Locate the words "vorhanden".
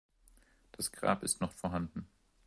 1.53-2.07